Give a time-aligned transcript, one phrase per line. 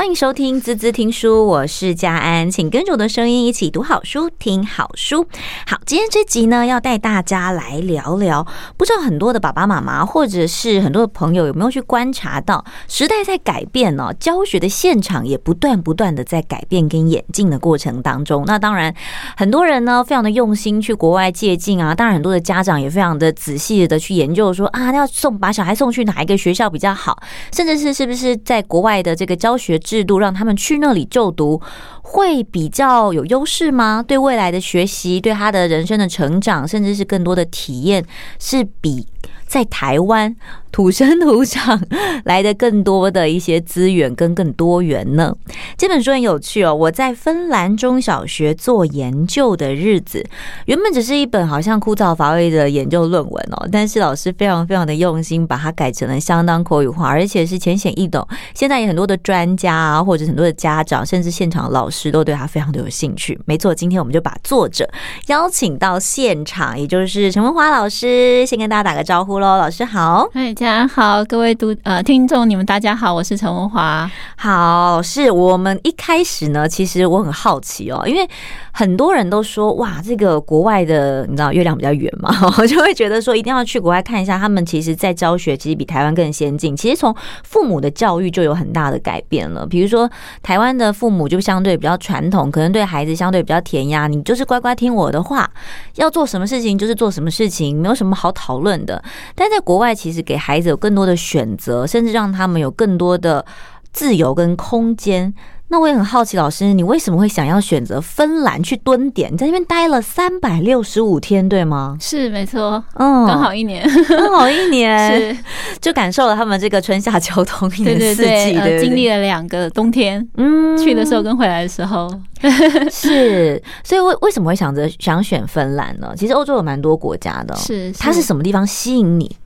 [0.00, 5.26] 欢迎收听滋滋听书，我是佳安，请跟着我的声音一起读好书，听好书。
[5.66, 8.46] 好，今天这集呢，要带大家来聊聊，
[8.78, 14.10] 不知道很多的爸爸妈妈或者是很多的朋友有没有去观察到，时代在改变呢？
[14.18, 18.44] 教学的现场也不断不断的在改变跟演进的过程当中。
[18.46, 18.94] 那当然，
[19.36, 27.22] 很多人呢非常的用心去国外借镜啊，当然很多的家长也非常的仔细的去研究说啊，要送把小孩送去哪一个学校比较好，
[27.52, 31.60] 甚至是是不是在国外的这个教学制度让他们去那里就读
[32.02, 34.04] 会比较有优势吗？
[34.06, 38.06] 对未来的学习，对他的人生的成长，甚至是更多的体验，
[38.38, 39.04] 是比
[39.48, 40.36] 在台湾
[40.72, 41.80] 土生土长
[42.24, 45.34] 来的更多的一些资源跟更多元呢？
[45.76, 46.74] 这本书很有趣哦。
[46.74, 50.24] 我在芬兰中小学做研究的日子，
[50.66, 58.26] 原本只是一本好像枯燥乏味的研究论文哦，但是老师非常非常的用心，把它改成了相当口语化，而且是浅显易懂。
[58.54, 63.38] 现在有很多的专家啊，或者很多的家长，甚至现场老师都对他非常的有兴趣。
[63.44, 64.88] 没错，今天我们就把作者
[65.26, 69.58] 邀请到现场，也就是陈文华老师，先跟大家打个招呼喽。
[69.58, 70.28] 老师好，
[70.60, 74.10] 家好，各位读呃听众，你们大家好，我是陈文华。
[74.36, 78.28] 好，是我们一开始呢，其实我很好奇哦，因为
[78.70, 82.28] 很多人都说哇，这个国外的你知道月亮比较圆嘛，
[82.60, 86.76] 我就会觉得说一定要去国外看一下，他们其实在教学其实比台湾更先进。
[86.76, 90.10] 其实从父母的教育就有很大的改变了，比如说
[90.42, 95.50] 台湾的父母就相对比较传统，可能对孩子相对比较填鸭，你就是乖乖听我的话，
[95.94, 99.02] 要做什么事情就是做什么事情，没有什么好讨论的。
[99.34, 103.44] 但在国外，其实给孩子有更多的选择，甚至让他们有更多的
[103.92, 105.34] 自由跟空间。
[105.72, 109.32] 那我也很好奇，老师，你为什么会想要选择芬兰去蹲点？
[109.32, 111.96] 你在那边待了三百六十五天，对吗？
[112.00, 115.36] 是，没错，嗯，刚好一年，刚 好一年，是，
[115.80, 122.12] 就感受了他们这个春夏秋冬一年四季，经历了两个冬天，嗯，去的时候跟回来的时候，
[122.90, 126.12] 是，所以为为什么会想着想选芬兰呢？
[126.16, 129.36] 其实欧洲有蛮多国家的，是，它是什么地方吸引你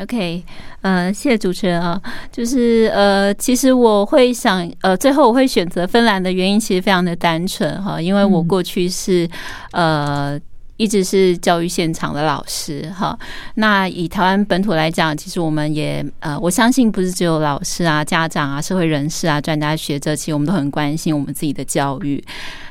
[0.00, 0.42] ？OK，
[0.80, 2.00] 呃，谢谢主持人啊，
[2.32, 9.28] 就是呃，其实我会想，呃，最后我会选择芬兰的原因其实非常的单纯哈，因为我过去是
[9.72, 10.40] 呃
[10.78, 13.14] 一直是教育现场的老师哈。
[13.56, 22.24] 那以台湾本土来讲，其实我们也呃，我相信不是只有老师啊、家长啊、社会人士啊、专家学者，其实我们都很关心我们自己的教育。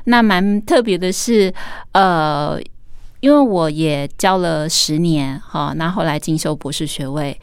[0.05, 1.53] 那蛮特别的是，
[1.91, 2.59] 呃。
[3.19, 7.39] 因为我也教了十年，哈，那后来进修博士学位，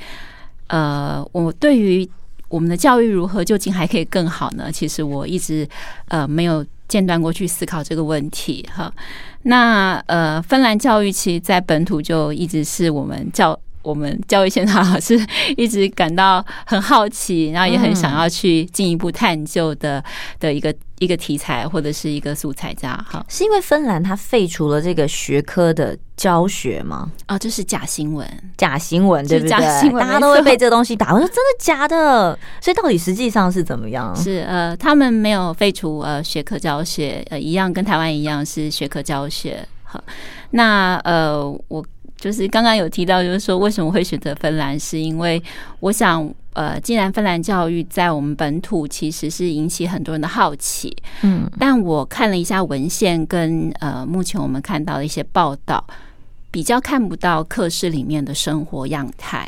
[0.69, 2.09] 呃，我对于
[2.49, 4.71] 我们的教育如何究竟还可以更好呢？
[4.73, 5.69] 其实我一直
[6.09, 8.93] 呃没有间断过去思考这个问题，哈。
[9.43, 13.59] 那呃，芬兰教育其实在本土就一直是我们教。
[13.87, 15.17] 我们教育现场老师
[15.57, 20.03] 一直感到很好奇，然后也很想要去进一步探究的
[20.41, 23.07] 的一个一个题材或者是一个素材这样。
[23.09, 27.09] 哈，是因为芬兰它废除了这个学科的教学吗？
[27.29, 29.51] 哦，就是假新闻，假新闻对不对？
[29.51, 31.15] 假新闻，大家都会被这个东西打。
[31.15, 32.37] 我说真的假的？
[32.61, 34.13] 所以到底实际上是怎么样？
[34.17, 39.65] 是呃，他们没有废除呃学科教学，呃，一样跟台湾一样是学科教学。
[39.85, 40.03] 好，
[40.51, 41.85] 那呃我。
[42.19, 45.41] 就是刚刚有提到，就是说为什么会选择芬兰，是因为
[45.81, 55.85] 我想，呃，既然芬兰教育在我们本土其实是引起很多人的好奇，嗯，但我看了一下文献跟呃，目前我们看到的一些报道，
[56.51, 59.47] 比较看不到课室里面的生活样态，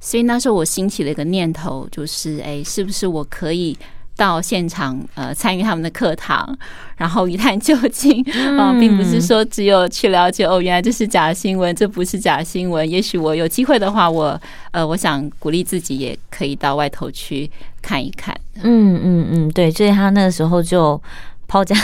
[0.00, 3.76] 所以那时候我兴起了一个念头，就是哎，是不是我可以
[4.18, 6.58] 到现场呃参与他们的课堂，
[6.96, 8.20] 然后一探究竟
[8.58, 12.86] 啊、 呃，并不是说只有去了解哦，原来这是假新闻，这不是假新闻。
[12.90, 14.38] 也许我有机会的话，我
[14.72, 17.48] 呃，我想鼓励自己也可以到外头去
[17.80, 18.36] 看一看。
[18.64, 21.00] 嗯嗯嗯，对，所以他那个时候就。
[21.48, 21.74] 抛家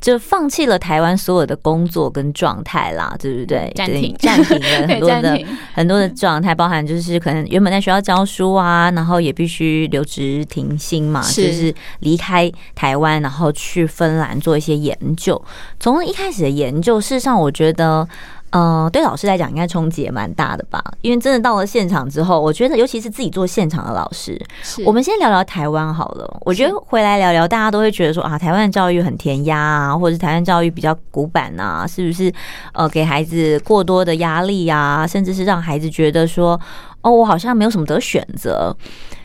[0.00, 3.70] 就放弃了台湾所有的工作跟状态啦，对不对？
[3.76, 5.40] 暂停，暂停了很多的
[5.74, 15.40] 很多的状态，包含就是可能原本在学校教书啊，然后也必须留职停薪嘛，就是离开台湾，然后去芬兰做一些研究。
[15.78, 18.08] 从一开始的研究，事实上我觉得。
[18.50, 20.82] 嗯、呃，对老师来讲，应该冲击也蛮大的吧？
[21.02, 24.40] 因为真的到了现场之后，我觉得，尤其是自己做现场的老师，
[24.86, 26.40] 我们先聊聊台湾好了。
[26.44, 32.32] 我觉得回来聊聊，大家都会觉得说啊，台湾的教育很填鸭啊，或者是台湾教育比较古板啊，是不是？
[32.72, 36.58] 呃，给孩子过多的压力啊，甚至是让孩子觉得说，
[37.02, 38.74] 哦，我好像没有什么得选择。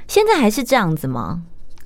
[0.07, 1.41] 现在还是这样子吗？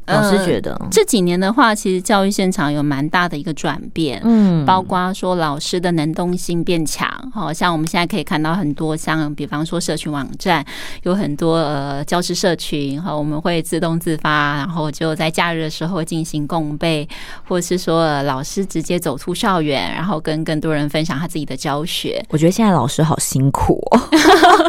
[0.07, 10.65] 老师觉得、呃、这几年的话，其实教育现场有蛮大的一个转变，嗯，包括说老师的能动性变强，好像我们现在可以看到很多像，比方说社群网站
[11.04, 17.07] 有很多呃教师社群，哈，我们会自动自发，然后就在假日的时候进行共备，
[17.48, 22.24] 或者是说、呃、老师直接走出校园，然后跟更多人分享他自己的教学。
[22.30, 24.00] 我觉得现在老师好辛苦哦，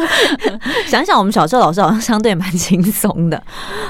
[0.87, 3.41] 想想我们小时候老师好像相对蛮轻松的。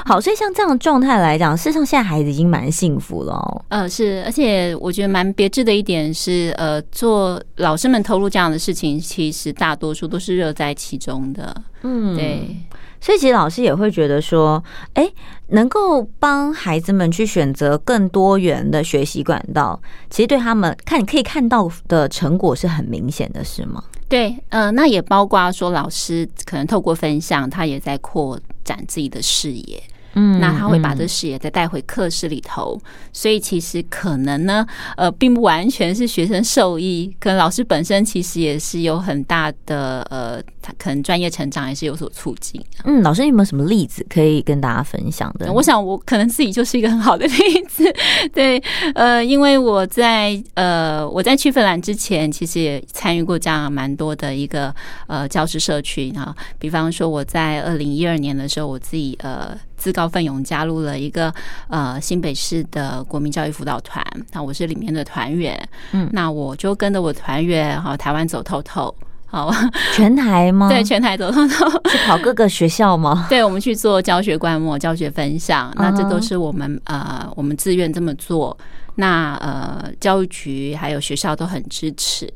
[0.04, 3.64] 好，所以像这样的状态来讲，事实上现在孩子已经蛮幸福了哦。
[3.70, 11.62] 呃，是，而且我觉得蛮别致的一点是，呃，做老师们投入这样的事情，其实大多数都是乐在其中的。
[11.82, 12.56] 嗯，对。
[13.02, 15.14] 所以其实老师也会觉得说，哎、欸，
[15.48, 23.82] 能够帮孩子们去选择更多元的学习管道，其实对他们看可以看到的成果是很明显的，是吗？
[24.06, 29.82] 对，呃，那也包括说老师可能透过分享，他也在扩展自己的视野。
[30.14, 34.66] 嗯，那他会把这视野再带回课室里头，嗯，所以其实可能呢，
[34.96, 42.60] 呃，并不完全是学生受益，可能老师本身其实也是有很大的呃，他可能专业成长也是有所促进。
[42.84, 45.52] 嗯，老师有没有什么例子可以跟大家分享的？
[45.52, 47.84] 我想我可能自己就是一个很好的例子，
[48.34, 48.60] 对，
[48.94, 54.74] 呃，因为我在呃我在去芬兰之前，其实也参与过这样蛮多的一个
[55.06, 59.56] 呃教师社群啊，比方说我在二零一二年的时候，我自己呃。
[59.80, 61.32] 自告奋勇加入了一个
[61.68, 65.58] 呃新北市的国民教育辅导团，那我是里面的团员，
[65.92, 68.94] 嗯，那我就跟着我团员哈台湾走透透，
[69.26, 69.50] 好，
[69.94, 70.68] 全台吗？
[70.70, 73.26] 对，全台走透透，去跑各个学校吗？
[73.30, 78.54] 对，我们去做教学观摩、教学分享，那这都是我们呃我们自愿这么做，
[78.96, 82.30] 那呃教育局还有学校都很支持，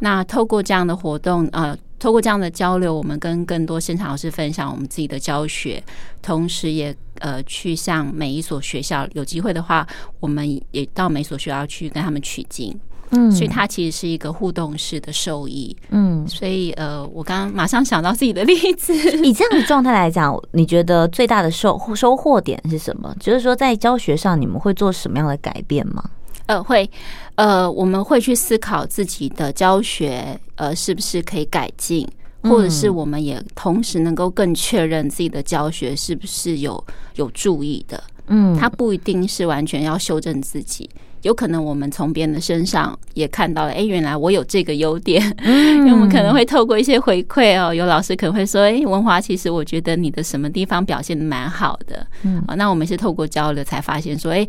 [0.00, 1.76] 那透过这样的活动呃。
[1.98, 5.82] 透过这样的交流，我们跟更多现场老师分享我们自己的教学，
[6.22, 9.86] 同时也呃去向每一所学校，有机会的话，
[10.20, 12.78] 我们也到每所学校去跟他们取经。
[13.10, 15.74] 嗯，所以它其实是一个互动式的受益。
[15.88, 18.92] 嗯，所以呃，我刚刚马上想到自己的例子。
[19.24, 23.16] 以这样的状态来讲，你觉得最大的收收获点是什么？
[23.18, 26.04] 就是说在教学上，你们会做什么样的改变吗？
[26.48, 26.90] 呃，会，
[27.34, 32.08] 呃，我们会去思考自己的教学，呃，是不是可以改进，
[32.42, 36.82] 或者是我们也同时能够更确认自己的教学是不是有
[37.16, 38.02] 有注意的。
[38.28, 40.88] 嗯，它不一定是完全要修正自己，
[41.20, 45.22] 有可能我们从别人的身上也看到了，哎，原来我有这个优点。
[45.44, 52.06] 嗯， 因为我们可能会透过一些回馈哦，有老师可能会说，哎，文华，其实我觉得你的什么地方表现的蛮好的。
[52.22, 54.48] 嗯，那我们是透过交流才发现说，哎。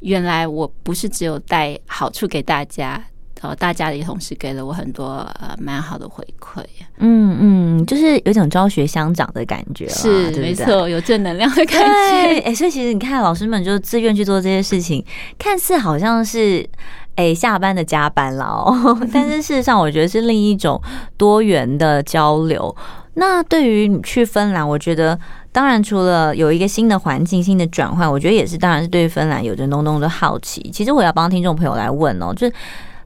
[0.00, 3.02] 原来我不是只有带好处给大家，
[3.42, 6.62] 哦，大家也同时给了我很多呃蛮好的回馈。
[6.98, 12.40] 嗯嗯，就是有一种教学相长的感觉，是没错，有正能量的感觉。
[12.40, 15.04] 哎，所以其实你看，老师们就自愿去做这些事情，
[15.38, 16.68] 看似好像是
[17.14, 20.80] 哎下班的加班了哦， 但是事实上，我觉得是另一种
[21.16, 22.74] 多元的交流。
[23.20, 25.16] 那对于你去芬兰，我觉得。
[25.52, 30.70] 当然，除了有一个新的环境、新的转换，我觉得也是，当然是对芬兰有着浓浓的好奇。
[30.72, 32.54] 其实我要帮听众朋友来问哦，就是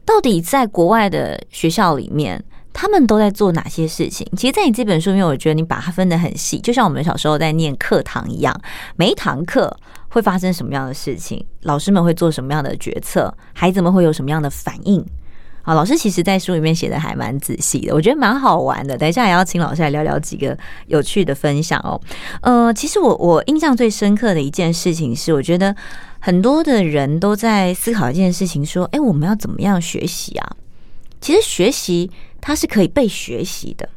[0.05, 4.27] 到底在国外的学校里面，他们都在做哪些事情？
[4.37, 8.55] 其实，在你这本书里面，我觉得你把它分得很细，就像我们小时候在念课堂一样，
[8.97, 9.75] 每一堂课
[10.11, 15.03] 会发生什么样的事情，老师们会做什么样的决策，孩子们会有什么样的反应。
[15.67, 18.99] 好，老师其实，在书里面写的还蛮仔细的，我觉得蛮好玩的。
[18.99, 20.57] 等一下也要请老师来聊聊几个
[20.89, 21.99] 有趣的分享哦。
[22.43, 25.75] 呃，其实我我印象最深刻的一件事情是，我觉得
[26.21, 30.57] 很多的人都在思考一件事情，说：“哎，我们要怎么样学习啊？”
[31.23, 32.11] 其实学习
[32.43, 33.89] 它是可以被学习的，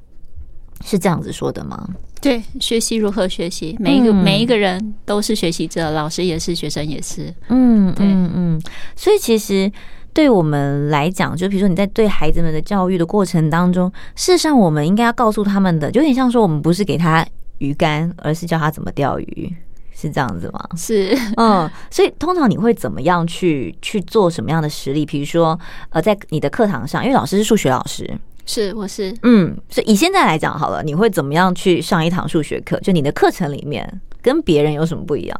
[0.85, 1.85] 是这样子说的吗？
[2.21, 3.75] 对，学习如何学习？
[3.77, 7.33] 每一个、嗯、每一个人都是学习者，老师也是，学生也是。
[7.49, 8.61] 嗯，对，嗯嗯。
[8.95, 9.69] 所以其实。
[10.17, 17.23] 对我们来讲，就比如说你在对孩子们的教育的过程当中，事实上我们应该要告诉他们的，有点像说我们不是给他
[17.59, 19.55] 鱼竿，而是教他怎么钓鱼，
[19.93, 20.69] 是这样子吗？
[20.75, 25.05] 是，嗯，所以通常你会怎么样去去做什么样的实例？
[25.05, 25.59] 比如说，
[25.91, 28.11] 呃，在你的课堂上，因为老师是数学老师，
[28.47, 32.79] 是我是，嗯，所以以现在来讲好了，你会怎么样去上一堂数学课？
[32.79, 35.39] 就你的课程里面跟别人有什么不一样？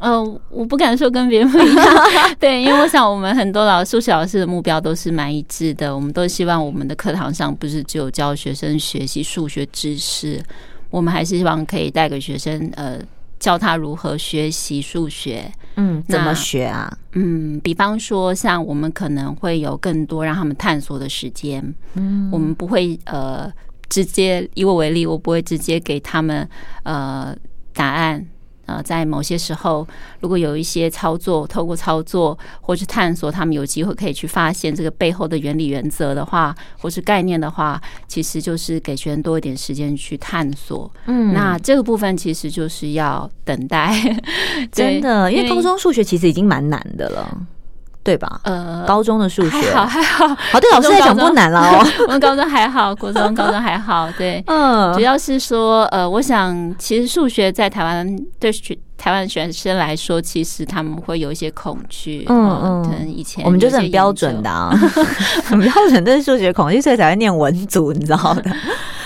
[0.00, 1.86] 呃，我不敢说跟别人不一样，
[2.40, 10.42] 对，因为我想我们很多老师、数学老师的目标都是蛮一致的，我们都希望我们的课堂上不是只有教学生学习数学知识，
[10.88, 12.98] 我们还是希望可以带给学生，呃，
[13.38, 16.90] 教他如何学习数学，嗯，怎么学啊？
[17.12, 21.62] 嗯，比方说像我们可能会有更多让他们探索的时间，
[21.94, 23.52] 嗯，我们不会呃
[23.90, 26.48] 直接以我为例，我不会直接给他们
[26.84, 27.36] 呃
[27.74, 28.26] 答案。
[28.70, 29.84] 呃，在某些时候，
[30.20, 40.88] 如果有一些操作，透过操作或是探索，他们有机会可以去发现这个背后的原理原则的话，或是概念的话，其实就是给学生多一点时间去探索。
[41.06, 43.92] 嗯，那这个部分其实就是要等待，
[44.70, 47.46] 真的，因为高中数学其实已经蛮难的了。
[48.10, 48.40] 对吧？
[48.42, 49.50] 呃，高中的数学。
[49.50, 51.86] 还好还好，好对老师来讲不难了哦。
[52.08, 64.70] 我们高中还好，国中高中还好，对， 嗯，主要是说，呃，我想其实数学在台湾对学台湾学生来说，其实他们会有一些恐惧，嗯嗯，可能以前我们就是很标准的啊，
[65.46, 68.50] 很标准的数学恐惧，所以才会念文组，你知道的。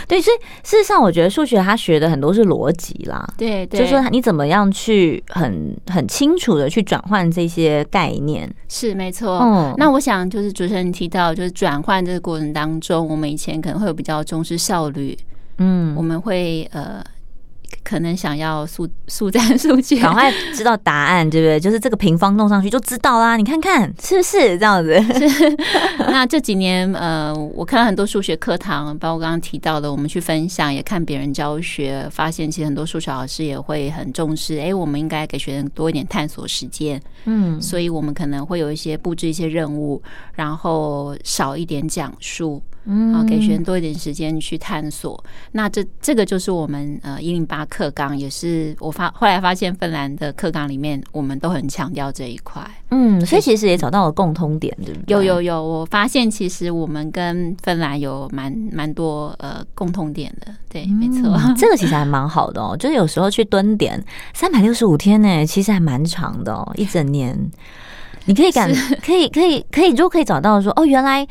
[0.06, 9.38] 对，所以事实上，我觉得数学他学的很多是逻辑啦，对，對，就是说你怎么样去很很清楚的去转换这些概念，是没错。
[9.38, 15.16] 嗯，那我想就是主持人提到，就是转换这个过程当中，我们以前可能会有比较重视效率，
[15.58, 17.04] 嗯，我们会呃。
[17.82, 21.58] 可能想要速速战速决，赶快知道答案，对不对？
[21.58, 23.36] 就是这个平方弄上去就知道啦。
[23.36, 24.94] 你看看 是不是这样子？
[26.10, 34.58] 那这几年，呃，我看到很多数学课堂，包括刚刚提到的，我们去分享，也看别人教学，发现其实很多数学老师也会很重视。
[34.58, 37.00] 哎，我们应该给学生多一点探索时间。
[37.24, 40.02] 嗯，所以我们可能会有一些布置一些任务，
[40.34, 42.62] 然后少一点讲述。
[42.86, 45.22] 嗯，好，给学生多一点时间去探索。
[45.52, 52.62] 那这这个就是我们呃一零八课纲，也是我发后来发现芬兰的课纲里面，我们都很强调这一块。
[52.90, 55.14] 嗯，所以其实也找到了共通点，对不对？
[55.14, 60.52] 有有有，我发现其实我们跟芬兰有蛮蛮多呃共通点的。
[60.68, 62.76] 对，没错，嗯， 这个其实还蛮好的哦。
[62.76, 64.02] 就是有时候去蹲点
[64.34, 67.38] 三百六十五天呢，其实还蛮长的哦，一整年。
[68.26, 68.72] 你可以感，
[69.02, 71.26] 可以可以可以，如果可以找到说哦，原来。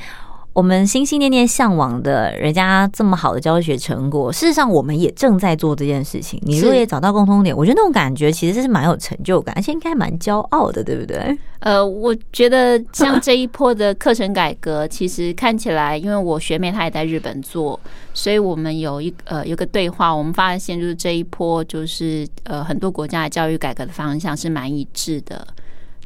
[0.54, 6.40] 我们心心念念向往的人家这么好的教学成果，事实上我们也正在做这件事情。
[6.44, 11.36] 你如果也找到共通点，我觉得那种感觉其实是蛮有成就感，而且应该蛮骄傲的，对不对？
[11.60, 17.80] 呃，我觉得像这一波的课程改革， 其实看起来，因为我学妹她也在日本做，
[18.14, 25.48] 所以我们有一呃有个对话，我们发现就是这一波就是呃很多国家的教育改革的方向是蛮一致的。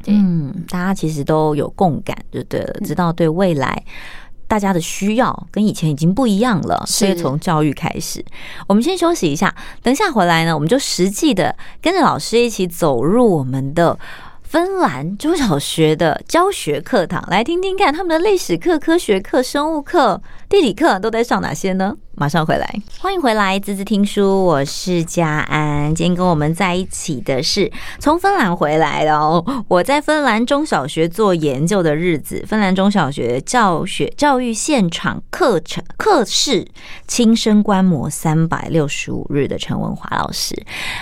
[0.03, 3.83] 对，嗯，大家其实都有共感，就对了，知道对未来。
[4.47, 8.23] 大家的需要跟以前已经不一样了，所以从教育开始，
[8.67, 13.97] 我们先休息一下，等下回来呢，我们就实际的跟着老师一起走入我们的
[14.43, 21.97] 芬兰中小学的教学课堂，来听听看他们的历史课、科学课、生物课、地理课都在上哪些呢？
[22.19, 22.67] 马上回来，
[22.99, 25.93] 欢迎回来，滋滋听书，我是佳安。
[25.93, 36.65] 今天跟我们在一起的是从芬兰回来的哦，我在芬兰中小学做研究的日子，芬兰中小学教学教育现场课程课室
[37.07, 40.55] 亲身观摩三百六十五日的陈文华老师。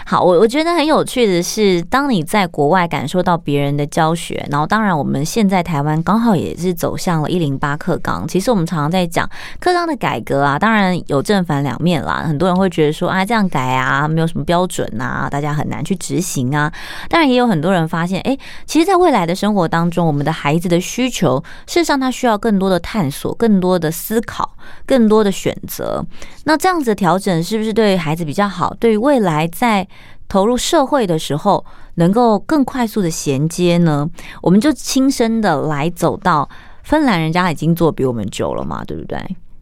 [0.06, 8.28] 好，我我觉得很有趣的是，当你在国外感受到别人的教学，然后当然我们现在台湾刚好也是走向了一零八课纲。
[8.28, 9.30] 其实我们常常在讲
[9.60, 10.86] 课纲的改革啊，当然。
[11.08, 16.72] 有正反两面啦，很多人会觉得说啊，这样改啊，没有什么标准啊，大家很难去执行啊。
[17.10, 26.04] 当然，也有很多人发现，哎，其实，在未来的生活当中，我们的孩子的需求，事实上，他需要更多的探索，更多的思考，更多的选择。
[26.46, 28.74] 那这样子的调整，是不是对孩子比较好？
[28.80, 29.88] 对于未来在
[30.28, 31.64] 投入社会的时候，
[31.96, 34.10] 能够更快速的衔接呢？
[34.42, 36.50] 我们就亲身的来走到
[36.86, 39.18] 芬兰，人家已经做比我们久了嘛，对不对？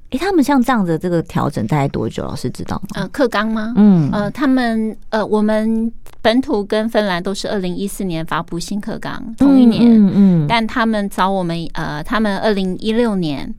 [0.10, 2.22] 哎，他们像这样的这个调整大概多久？
[2.24, 2.90] 老师知道吗？
[2.96, 3.74] 呃，克刚吗？
[3.78, 13.52] 嗯，呃，他们呃，我们本土跟芬兰都是二零一四年发布新课纲，同一年，嗯，嗯，但他们找我们呃，他们二零一六年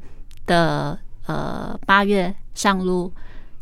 [0.46, 3.10] 的呃八月上路，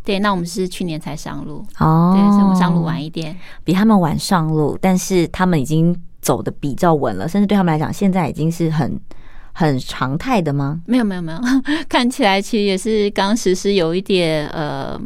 [0.04, 9.00] 对，那我们是去年才上路哦，对，所以我们上路晚一点，比他们晚上路，但是他们已经走的比较稳了，甚至对他们来讲，现在已经是很。
[9.52, 10.80] 很常态的吗？
[10.86, 11.38] 没有没有没有，
[11.88, 14.98] 看起来其实也是刚实施，有一点呃，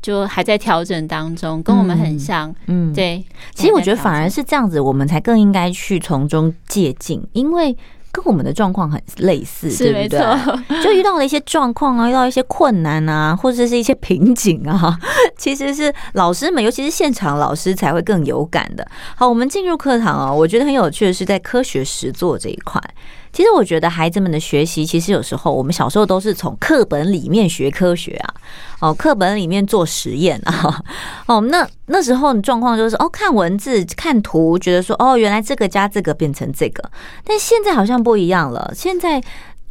[0.00, 2.54] 就还在调整当中，跟我们很像。
[2.66, 3.24] 嗯，对。
[3.54, 7.76] 其实我觉得反而是这样子，我们才更应该去从中借鉴，因为
[8.10, 10.18] 跟我们的状况很类似，是对不对？
[10.18, 10.80] 没错。
[10.82, 14.98] 就遇到了一些状况啊，遇到一些困难啊，或者是一些瓶颈啊，
[15.36, 18.88] 其实是老师们，尤其是现场老师才会更有感的。
[19.14, 22.82] 好，我们进入课堂啊，我觉得很有趣的是在科学实作这一块。
[23.32, 28.34] 其实我觉得孩子们的学习，其实有时候我们小时候都是从课本里面学科学啊，
[28.80, 30.82] 哦，课本里面做实验啊，
[31.26, 36.90] 哦，那那时候的状况就是哦，看文字看图，觉得说哦，原来这个加这个变成这个，
[37.24, 38.72] 但现在好像不一样了。
[38.74, 39.22] 现在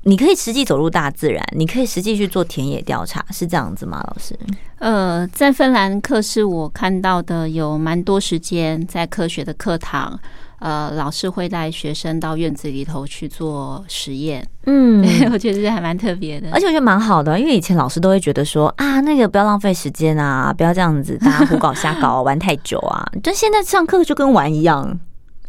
[0.03, 4.01] 你可以实际走入大自然，你可以实际去做田野调查，是这样子吗？
[4.07, 4.37] 老师？
[4.79, 10.17] 呃，在芬兰课室，我看到的有蛮多时间在科学的课堂。
[10.59, 24.99] 呃，老师会带学生到院子里头去做实验，嗯， 我觉得这还蛮特别的，而且我觉得蛮好的，因为以前老师都会觉得说啊，那个不要浪费时间啊，不要这样子大家胡搞瞎搞，玩太久啊， 但现在上课就跟玩一样，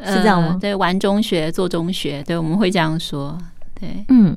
[0.04, 0.48] 是这样吗？
[0.52, 3.38] 呃、对，玩中学，做中学，对，我们会这样说，
[3.80, 4.36] 对，嗯，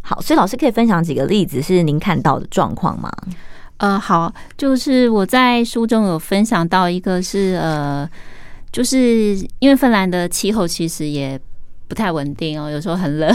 [0.00, 3.08] 好，所以老师可以分享几个例子是您看到的状况吗？
[3.76, 8.10] 呃，好，就是我在书中有分享到一个是呃。
[8.72, 11.38] 就是因为芬兰的气候其实也
[11.86, 13.30] 不太稳定哦，有时候很冷，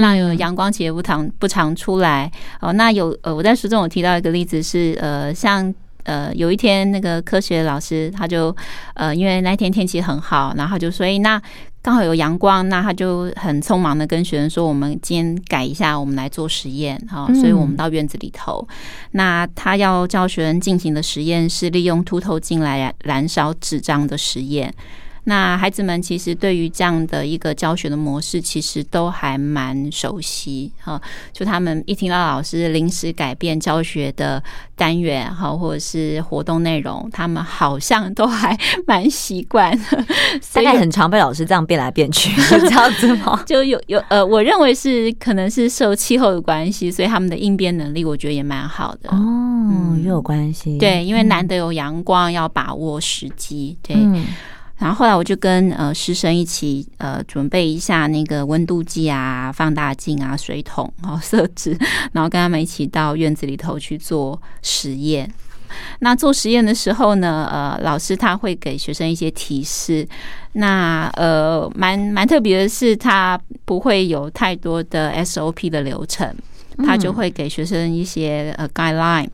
[0.00, 2.72] 那有阳光其实不常不常出来哦。
[2.72, 5.72] 那有呃，我在书中有提到一个例子是呃，像
[6.04, 8.56] 呃有一天那个科学老师他就
[8.94, 11.40] 呃，因为那天天气很好，然后他就说，哎，那。
[11.82, 18.66] 刚好有阳光，那他就很匆忙的跟学生说：“我们今天改一下，我们来做实验哈。”所以，我们到院子里头，
[19.12, 24.72] 那他要教学生进行的实验是利用凸透镜来燃烧纸张的实验。
[25.30, 31.00] 那孩子们其实对于这样的一个教学的模式，其实都还蛮熟悉哈。
[31.32, 34.42] 就他们一听到老师临时改变教学的
[34.74, 38.58] 单元哈，或者是活动内容，他们好像都还
[38.88, 39.70] 蛮习惯。
[40.52, 43.40] 大概很常被老师这样变来变去， 是这样子吗？
[43.46, 49.08] 就有有呃，我认为是可能是受气候的关系，所以他们的应变能力，我觉得也蛮好的。
[49.10, 50.76] 哦，嗯、又有关系。
[50.76, 53.78] 对，因为难得有阳光，要把握时机。
[53.80, 53.94] 对。
[53.96, 54.26] 嗯
[54.80, 61.76] 然后后来我就跟呃师生一起呃准备一下那个温度计啊、放大镜啊、水桶，然后设置，
[62.12, 65.30] 然后跟他们一起到院子里头去做实验。
[66.00, 70.04] 那做实验的时候呢，呃，老师他会给学生一些提示。
[70.54, 76.34] 那呃，蛮蛮特别的是，他不会有太多的 SOP 的流程，
[76.78, 79.28] 他就会给学生一些呃 guideline。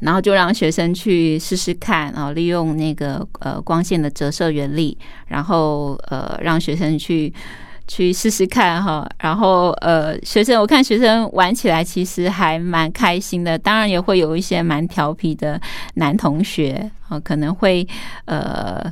[0.00, 7.32] 然后就让学生去试试看啊，利用那个呃光线的折射原理，然后呃让学生去
[7.86, 15.60] 去试试看哈，然后呃学生我看学生玩起来其实还蛮开心的，当然也会有一些蛮调皮的
[15.94, 17.86] 男同学啊，可能会
[18.26, 18.90] 呃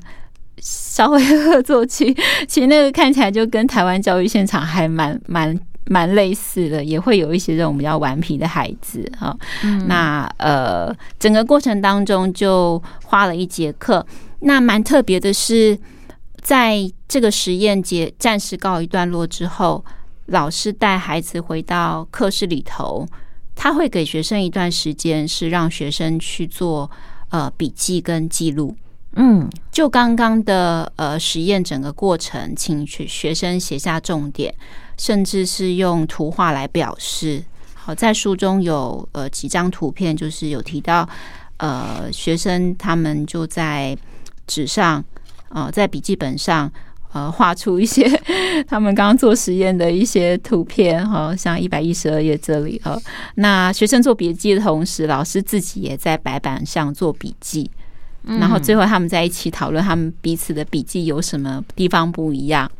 [0.60, 2.12] 稍微恶作剧，
[2.46, 5.58] 其实那个看起来就跟台湾教育现场还蛮蛮。
[5.88, 9.36] 蛮类似的，也会有一些这种比较顽皮的孩子哈。
[9.64, 14.06] 嗯、那呃，整个过程当中就花了一节课。
[14.40, 15.78] 那蛮特别的是，
[16.42, 19.84] 在这个实验结暂时告一段落之后，
[20.26, 23.06] 老师带孩子回到课室里头，
[23.56, 26.88] 他会给学生一段时间，是让学生去做
[27.30, 28.76] 呃笔记跟记录。
[29.14, 34.54] 嗯，就刚刚的呃实验整个过程，请学学生写下重点。
[34.98, 37.40] 甚至是用图画来表示。
[37.72, 41.08] 好，在书中有呃几张图片，就是有提到
[41.58, 43.96] 呃学生他们就在
[44.48, 45.04] 纸上
[45.50, 46.68] 呃在笔记本上
[47.12, 48.10] 呃画出一些
[48.66, 53.00] 他们刚刚做实验的一些图片哈，像一百一十二页这里哈。
[53.36, 57.70] 那学生做笔记的同时，老师自己也在白板上做笔记，
[58.28, 62.70] 然后最后他们在一起讨论他们彼此的笔记有什么地方不一样。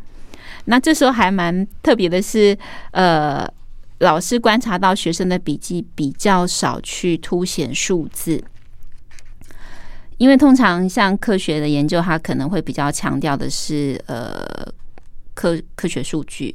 [0.66, 2.56] 那这时候还蛮特别的是，
[2.90, 3.50] 呃，
[4.00, 8.44] 老师观察到学生的笔记比较少去凸显数字，
[10.18, 14.44] 因为通常像科学的研究，它可能会比较强调的是呃
[15.32, 16.54] 科科学数据。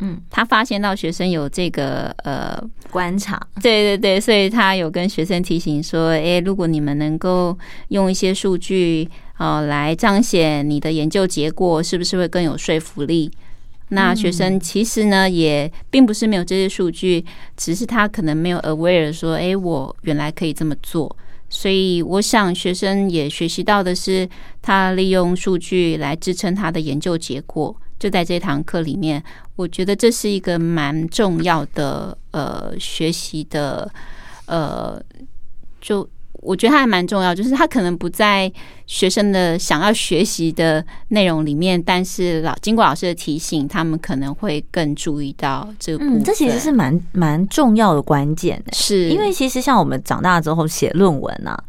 [0.00, 2.58] 嗯，他发现到学生有这个呃
[2.90, 7.56] 观察，对对对，所以他有跟学生提醒说，诶，如果你们能够
[7.88, 13.30] 用一些数据哦来彰显你的研究结果，是不是会更有说服力？
[13.90, 17.22] 那学生其实呢，也并不是没有这些数据，
[17.56, 21.14] 只是他可能没有 aware 说，哎，我原来可以这么做。
[21.50, 24.26] 所以我想学生也学习到的是，
[24.62, 27.76] 他利用数据来支撑他的研究结果。
[27.98, 29.22] 就在这堂课里面，
[29.60, 33.90] 我觉得这是一个蛮重要的呃学习的
[34.46, 35.00] 呃
[35.80, 36.08] 就。
[36.42, 38.50] 我觉得它还蛮重要，就是它可能不在
[38.86, 46.18] 学生的想要学习的内容里面，但是老经过老师的提醒，他们可能会更注意到这个部分。
[46.18, 51.62] 嗯，这其实是蛮蛮重要的关键的，是因为其实像我们长大之后写论文啊。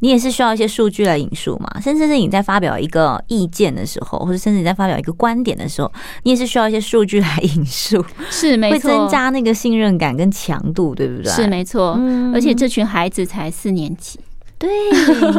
[0.00, 5.90] 你也是需要一些数据来引述嘛，甚至是你在发表一个意见的时候，或者甚至你在发表一个观点的时候，
[6.22, 11.32] 你也是需要一些数据来引述，是没错，会增加那个信任感跟强度，对不对？
[11.32, 11.98] 是没错，
[12.32, 14.20] 而且这群孩子才四年级，
[14.56, 14.68] 对，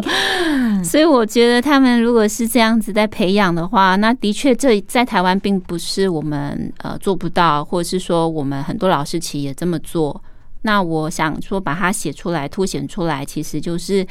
[0.84, 10.22] 所以我觉得他们如果是这样子在培养的话，那的确这在台湾并不是我们呃做不到，或者是说我们很多老师其实也这么做。
[10.64, 14.06] 那我想说把它写出来、凸显出来，其实就是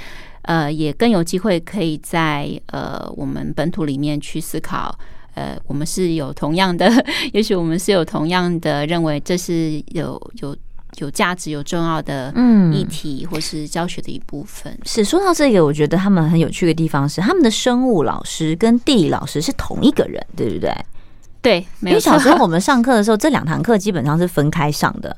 [0.49, 4.99] 呃也更有机会可以在呃我们本土里面去思考。
[5.35, 6.91] 呃，我们是有同样的，
[7.33, 10.57] 也许我们是有同样的认为，这是有有
[10.97, 12.35] 有价值、有重要的
[12.73, 14.73] 议题，或是教学的一部分。
[14.73, 20.75] 嗯、是说到这个，我觉得他们很有趣的地方是，他们的生物老师跟地理老师是同一个人，对不对？
[21.41, 21.65] 对。
[21.83, 25.17] 因为小时候我们上课的时候，这两堂课基本上是分开上的。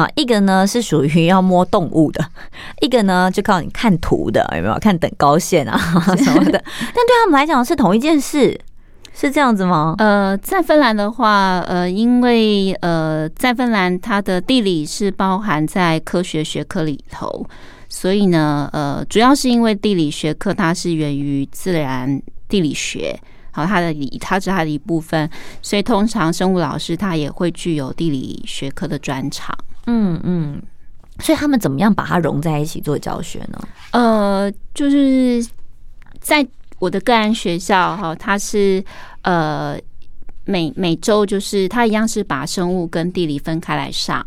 [0.00, 2.24] 那一个呢是属于要摸动物的，
[2.80, 5.76] 一个呢就靠你看图的，有没有看等高线啊
[6.16, 6.52] 什么的？
[6.78, 8.58] 但对他们来讲是同一件事。
[9.12, 9.96] 是这样子吗？
[9.98, 17.44] 呃，在芬兰的话，呃，因为呃，在芬兰它的地理是包含在科学学科里头，
[17.88, 23.18] 所以呢，呃，主要是因为地理学科它是源于自然地理学，
[23.50, 25.28] 好，它的它是它的一部分，
[25.60, 29.54] 所以通常生物老师他也会具有地理学科的专长。
[29.86, 30.62] 嗯嗯，
[31.18, 33.68] 所以他们怎么样把它融在一起做教学呢？
[33.92, 35.46] 呃，就是
[36.20, 36.46] 在。
[36.80, 38.82] 我的个案学校哈，它是
[39.20, 39.78] 呃
[40.46, 44.26] 每每周就是它一样是把生物跟地理分开来上，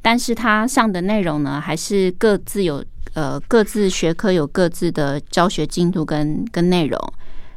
[0.00, 6.96] 但是它上的内容呢，还是各自有呃各自学科有各自的教学进度跟跟内容。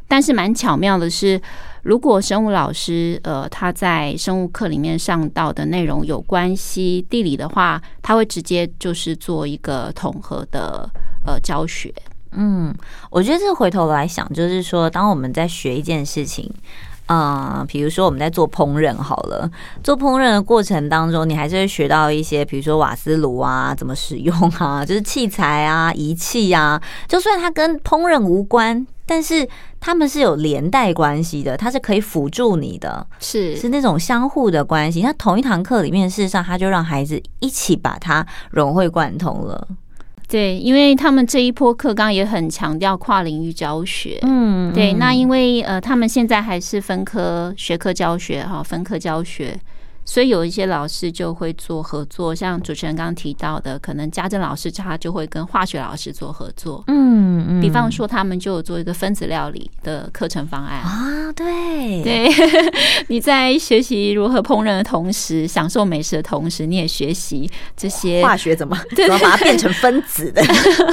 [0.07, 1.41] 但是蛮巧妙的是，
[1.83, 10.89] 如果生物老师呃他在生物课里面上到的内容有关系地理的话，他会直接就是做一个统合的
[11.25, 11.93] 呃教学。
[12.37, 12.73] 嗯，
[13.09, 16.51] 我觉得这回头来想，就是说，当我们在学一件事情，
[17.05, 19.49] 啊、比如说我们在做烹饪好了，
[19.81, 29.47] 做烹饪的过程当中，你还是会学到一些，比如说瓦斯炉啊，怎么使用啊， 就是器材啊、仪器啊，就算它跟烹饪无关，但是
[29.79, 35.01] 他们是有连带关系的，它是可以辅助你的，是是那种相互的关系。
[35.01, 39.67] 那同一堂课里面，事实上他就让孩子一起把它融会贯通了。
[40.27, 44.17] 对，因为他们这一波课纲也很强调跨领域教学。
[44.23, 49.55] 嗯，对，那因为呃，他们现在还是分科学科教学哈，分科教学。
[50.05, 56.83] 所以有一些老师就会做合作，像主持人刚刚提到的，可能家政老师他就会跟化学老师做合作。
[56.87, 61.33] 嗯嗯，比方说他们就有做一个分子料理的课程方案啊。
[61.33, 62.29] 对对，
[63.09, 70.41] 你在学习如何烹饪的同时，享受美食的同时，你也学习这些化学怎么 怎么把它变成分子的。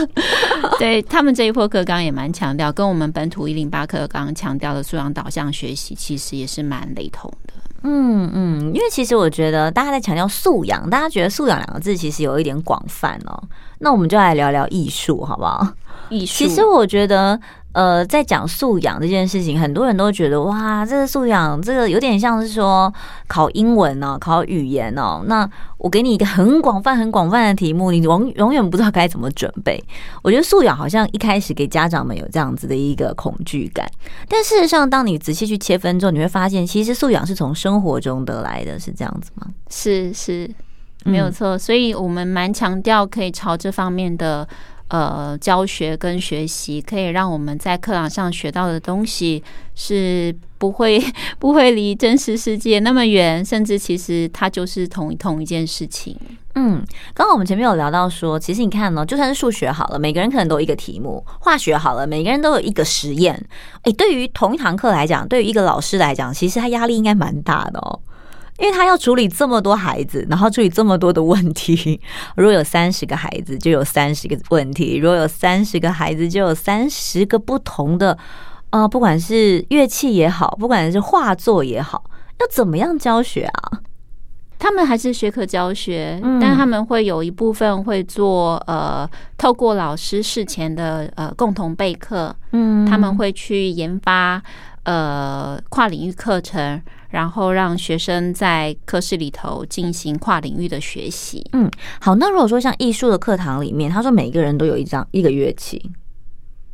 [0.81, 7.53] 对，他们这一波课纲也蛮强调，跟我们本土一零八课纲强调的素养导向学习，其实也是蛮雷同的。
[7.83, 13.43] 嗯嗯，因为其实我觉得大家在强调素养，大家觉得素养两个字其实有一点广泛哦。
[13.79, 15.67] 那我们就来聊聊艺术，好不好？
[16.09, 17.41] 艺术，其实我觉得。
[17.73, 22.93] 呃，在讲素养这件事情，很多人都觉得哇，这个素养，这个有点像是说
[23.27, 25.23] 考英文哦，考语言哦。
[25.27, 29.83] 那我给你一个很广泛、很广泛的题目，你永永远不知道该怎么准备。
[30.23, 33.91] 我觉得素养好像一开始给家长们有这样子的一个恐惧感，
[34.29, 39.47] 但事实上，当你仔细去切分之后，你会发现，其实素养是从生活中得来的，是这样子吗？
[39.71, 40.51] 是是，
[41.05, 41.57] 没有错。
[41.57, 44.47] 所以我们蛮强调可以朝这方面的。
[44.93, 49.43] 呃，教学跟学习可以让我们在课堂上学到的东西
[49.75, 51.03] 是不会
[51.41, 56.15] 不会离真实世界那么远，甚至其实它就是同同一件事情。
[56.57, 63.43] 嗯，刚刚我们前面有聊到说，其实你看呢，就算是数学好了，每个人可能都有一个题目；化学好了，每个人都有一个实验。
[63.85, 67.99] 诶，对于同一堂课来讲，对于一个老师来讲，其实他压力应该蛮大的哦。
[68.63, 72.01] 因为他要处理这么多孩子，然后处理这么多的问题。
[72.37, 78.17] 如果有三十个孩子，就有三十个问题；如果有三十个孩子，就有三十个不同的，
[78.71, 82.05] 呃，不管是乐器也好，不管是画作也好，
[82.39, 83.81] 要怎么样教学啊？
[84.61, 94.41] 他们还是学科教学，但他们会有一部分会做呃，透过老师事前的呃共同备课，嗯，他们会去研发
[94.85, 96.83] 呃跨领域课程。
[97.13, 101.47] 然后让学生在课室里头进行跨领域的学习。
[101.53, 102.15] 嗯，好。
[102.15, 105.91] 那如果说像艺术的课堂里面，他说每一个人都有一张一个乐器，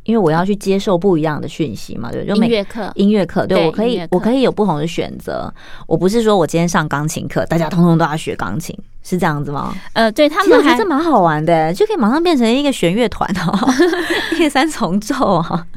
[0.05, 5.53] 因为我要去接受不一样的讯息嘛，对，就音乐课，音乐课，对，对我可以，我可以有不同的选择。
[5.85, 9.75] 我不是说我今天上钢琴课，大家通通都要学钢琴，是这样子吗？
[9.91, 13.73] 呃，对他们觉得蛮好玩的，就可以马上变成一个弦乐团哦，
[14.37, 15.67] 一个三重奏啊。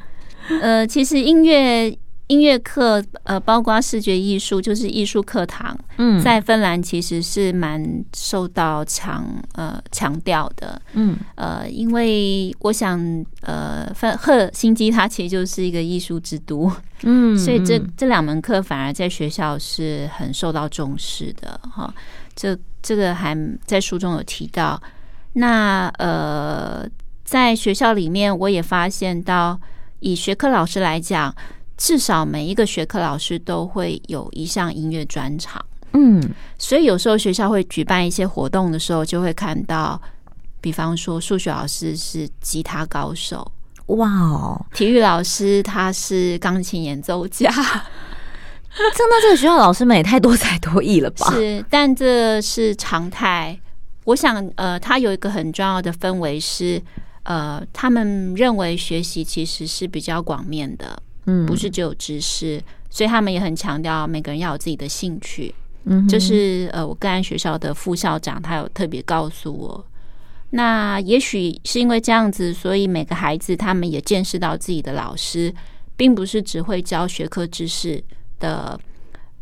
[0.61, 1.99] 呃，其实音乐。
[2.29, 12.99] 音乐课，呃，包括视觉艺术，就是艺术课堂，嗯，在芬兰其实是蛮受到强呃强调的，嗯，呃，因为我想，
[13.43, 21.93] 呃，芬赫辛基它其实就是一个艺术之都，嗯，所以这这两门课反而在学校是很受到重视的，哈，
[22.35, 24.81] 这这个还在书中有提到。
[25.35, 26.89] 那呃，
[27.25, 29.61] 在学校里面，我也发现到，
[30.01, 31.35] 以学科老师来讲。
[31.83, 35.61] 至少每一个学科老师都会有一项音乐专场，
[35.95, 36.23] 嗯，
[36.57, 40.01] 所以有时候学校会举办一些活动的时候，就会看到，
[40.61, 43.51] 比方说数学老师是吉他高手，
[43.87, 47.61] 哇哦，体育老师他是钢琴演奏家，真
[49.11, 51.29] 的，这个学校老师们也太多才多艺了吧？
[51.35, 53.59] 是，但这是常态。
[54.05, 56.81] 我想，呃，他有一个很重要的氛围是，
[57.25, 61.03] 呃，他们认为学习其实是比较广面的。
[61.27, 65.55] 嗯，不是只有知识，所以他们也很强调每个人要有自己的兴趣。
[65.85, 69.85] 嗯，就是呃，我个案学校的副校长他有特别告诉我，
[70.51, 75.53] 那也许是因为这样子，所以每个孩子他们也见识到自己的老师，
[75.97, 78.03] 并不是只会教学科知识
[78.39, 78.79] 的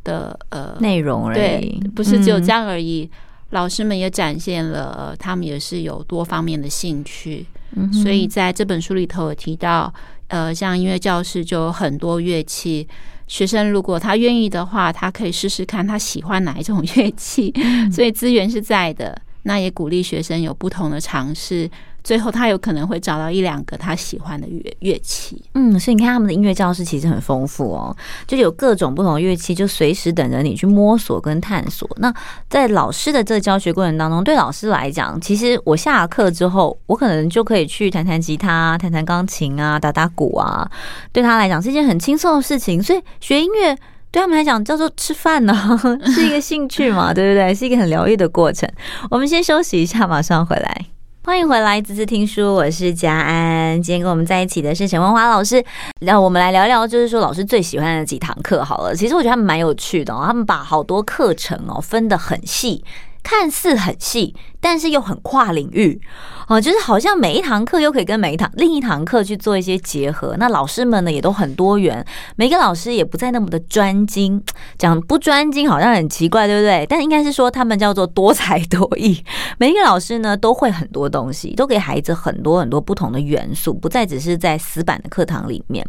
[0.04, 3.08] 的呃内容而已，对，不是只有这样而已。
[3.10, 3.16] 嗯，
[3.50, 7.46] 老师们也展现了他们也是有多方面的兴趣。
[7.72, 9.92] 嗯，所以在这本书里头有提到。
[10.30, 12.86] 呃，像音乐教室就有很多乐器，
[13.26, 17.52] 学生如果他愿意的话，他可以试试看他喜欢哪一种 乐器，
[17.92, 19.20] 所以资源是在的。
[19.42, 21.68] 那也鼓励学生有不同的尝试。
[22.02, 25.42] 最后，他有可能会找到一两个他喜欢的乐乐器。
[25.54, 31.88] 嗯，所以你看他们的音乐教室其实很丰富哦，就有各种不同乐器，就随时等着你去摸索跟探索。
[31.96, 32.12] 那
[32.48, 40.70] 在老师的这个教学过程当中，对老师来讲，其实我下了课之后，我可能就可以去弹弹吉他、弹弹钢琴啊、打打鼓啊，
[41.12, 42.82] 对他来讲是一件很轻松的事情。
[42.82, 43.76] 所以学音乐
[44.10, 45.54] 对他们来讲叫做吃饭呢，
[46.14, 47.54] 是一个兴趣嘛，对不对？
[47.54, 48.68] 是一个很疗愈的过程。
[49.10, 50.86] 我们先休息一下，马上回来。
[51.22, 53.80] 欢迎回来，滋滋听书，我是佳安。
[53.80, 55.62] 今天跟我们在一起的是陈文华老师，
[56.00, 58.64] 那我们来聊聊，就是说老师最喜欢的几堂课。
[58.64, 62.82] 好了，其实我觉得他们蛮有趣的哦，他们把好多课程哦分得很细。
[63.22, 66.00] 看似很细，但是又很跨领域
[66.48, 70.34] 哦，就是好像每一堂课又可以跟每一堂另一堂课去做一些结合。
[70.38, 72.04] 那老师们呢也都很多元，
[72.36, 74.42] 每个老师也不再那么的专精。
[74.76, 76.84] 讲不专精好像很奇怪，对不对？
[76.88, 79.22] 但应该是说他们叫做多才多艺。
[79.58, 85.86] 每一个老师呢都会很多东西，都给孩子很多很多不同的元素，不再只是在死板的课堂里面。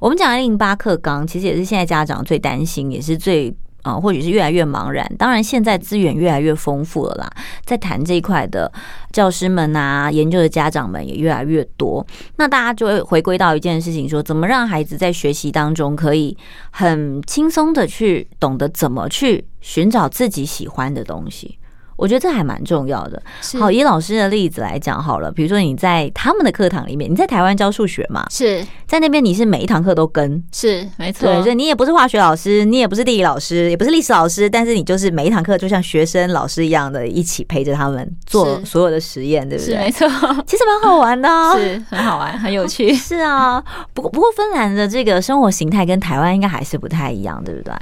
[0.00, 3.54] 我们讲的108课纲，其实也是现在家长最担心，也是最。
[3.82, 5.06] 啊，或许是越来越茫然。
[5.18, 7.30] 当然，现在资源越来越丰富了啦，
[7.64, 8.70] 在谈这一块的
[9.12, 12.06] 教师们啊，研究的家长们也越来越多。
[12.36, 16.36] 那大家就会回归到一件事情，说怎么让孩子在学习当中可以
[16.70, 21.58] 很轻松的去懂得怎么去寻找自己喜欢的东西。
[22.02, 23.22] 我觉得这还蛮重要的。
[23.60, 28.26] 好，以老师的例子来讲好了，比如说你在他们的课堂里面，你在台湾教数学嘛？
[28.28, 30.42] 是在那边你是每一堂课都跟？
[30.52, 31.26] 是没错。
[31.26, 39.76] 对，所以你也不是化学老师，你也不是地理老师，也不是历史老师，但是你就是每一堂课就像学生老师一样的，一起陪着他们做所有的实验，对不对？
[39.76, 40.08] 没错，
[40.44, 42.92] 其实蛮好玩的， 是很好玩，很有趣。
[42.98, 43.62] 是啊，
[43.94, 47.72] 不过不过芬兰的这个生活形态跟台湾应该还是不太一样，对不对？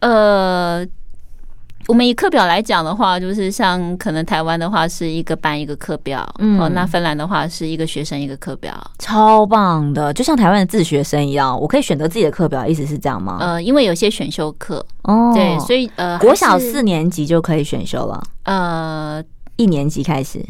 [0.00, 0.84] 呃。
[1.88, 13.38] 我们以课表来讲的话，就是像可能台湾的话是一个班一个课表，嗯，哦，那芬兰的话是一个学生一个课表，超棒的，就像台湾的自学生一样，我可以选择自己的课表，意思是这样吗？
[13.40, 19.24] 呃，因为有些选修课，哦，对，所以呃，国小四年级就可以选修了，呃，
[19.56, 20.44] 一年级开始，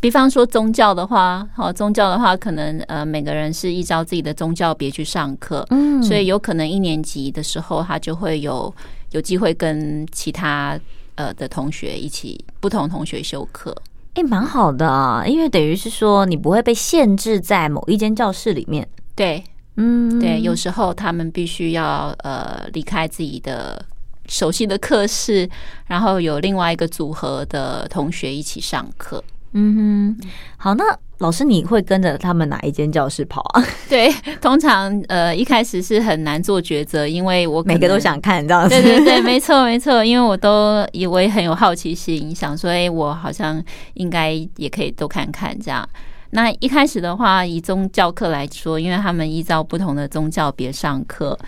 [0.00, 8.74] 比方说宗教的话，好，宗教的话，可能呃每个人是依照自己的宗教别去上课，嗯，所以有可能一年级的时候他就会有。
[9.12, 10.78] 有机会跟其他
[11.14, 13.74] 呃的同学一起不同同学修课，
[14.14, 18.86] 诶，蛮好的啊，因为等于是说你不会被限制在某一间教室里面。
[19.14, 19.42] 对，
[19.76, 23.84] 嗯，对，有时候他们必须要呃离开自己的
[24.26, 25.48] 熟悉的课室，
[25.86, 29.22] 然后有另外一个组合的同学一起上课。
[29.52, 30.84] 嗯哼，好，那。
[31.18, 33.62] 老师，你会跟着他们哪一间教室跑啊？
[33.88, 38.70] 对，通常呃一开始是很难做抉择，因为我每个都想看这样子。
[38.70, 43.62] 对对对，没错没错，因为我都以为很有好奇心，想说哎，我好像
[43.94, 45.88] 应该也可以都看看这样。
[46.30, 51.38] 那一开始的话，以宗教课来说，因为他们依照不同的宗教别上课，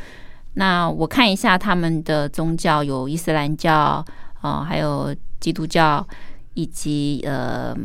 [0.52, 4.04] 那我看一下他们的宗教有伊斯兰教啊、
[4.42, 6.06] 呃，还有基督教
[6.54, 7.76] 以及呃。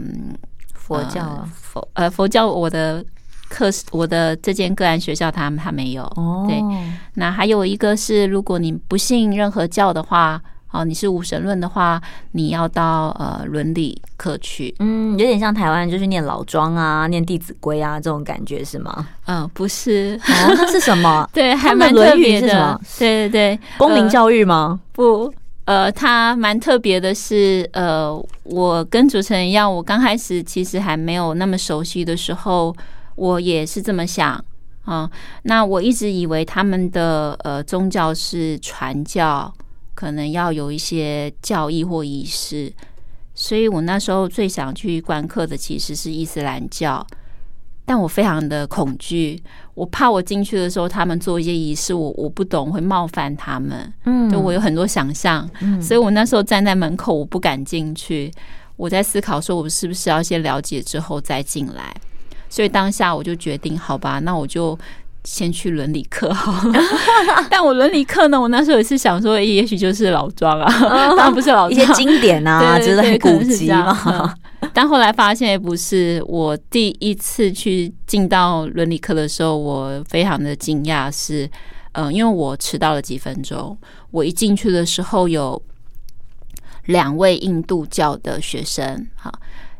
[0.74, 3.06] 佛教啊，佛呃佛教，我的
[3.48, 6.02] 课我的这间个案学校他们还没有。
[6.16, 6.60] 哦，对，
[7.14, 10.42] 那还有一个是，如果你不信任何教的话。
[10.72, 12.00] 哦，你是无神论的话，
[12.34, 14.76] 你要到呃伦理课去。
[14.78, 19.08] 嗯，有点像台湾就是念老庄啊，念弟子规啊这种感觉是吗？
[19.26, 20.16] 嗯，不是。
[20.22, 21.28] 哦，那是什么？
[21.34, 22.80] 对，还蛮特别的。
[23.00, 24.80] 对对对，公民教育吗？
[24.80, 25.34] 呃、不，
[25.70, 32.76] 呃，它蛮特别的是，呃，我跟主持人一样，我刚开始其实还没有那么熟悉的时候，
[33.14, 34.44] 我也是这么想
[34.86, 35.08] 啊、
[35.44, 39.54] 那我一直以为他们的呃宗教是传教。
[39.94, 42.72] 可能要有一些教义或仪式，
[43.36, 47.06] 所以我那时候最想去观课的其实是伊斯兰教，
[47.86, 49.44] 但我非常的恐惧，
[49.80, 58.30] 我怕我进去的时候他们做一些仪式，我我不懂会冒犯他们，嗯，就我有很多想象，嗯，所以我那时候站在门口，我不敢进去，
[58.76, 61.96] 我在思考说，我是不是要先了解之后再进来，
[62.50, 64.78] 所以当下我就决定，好吧，那我就。
[65.26, 66.64] 先去伦理课哈，
[67.52, 74.34] 但我伦理课呢，我那时候也是想说，也许就是老庄啊，当然不是老庄，一些经典啊， 就是很古籍嘛。
[74.74, 76.24] 但后来发现不是。
[76.28, 81.50] 我第一次去进到伦理课的时候，我非常的惊讶，是
[81.94, 83.78] 嗯，因为我迟到了几分钟，
[84.12, 85.62] 我一进去的时候有
[86.86, 89.32] 两位印度教的学生，哈，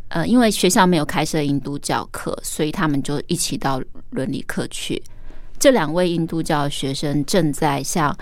[0.08, 5.02] 呃，因为学校没有开设印度教课，所以他们就一起到伦理课去。
[5.60, 8.16] 这两位印度教的学生正在向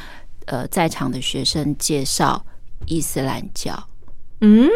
[0.46, 2.44] 呃在场的学生介绍
[2.88, 3.88] 伊斯兰教，
[4.42, 4.68] 嗯，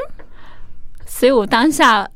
[1.14, 2.10] 所以我当下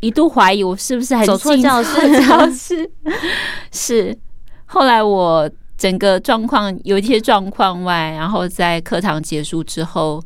[0.00, 2.26] 一度怀疑我是不是还走错教室？
[2.26, 2.90] 教室
[3.72, 4.18] 是。
[4.66, 10.22] 后来我整个状况有一些状况外，然后在课堂结束之后，